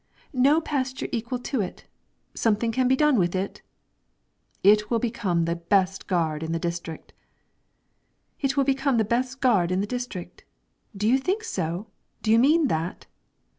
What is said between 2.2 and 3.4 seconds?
Something can be done with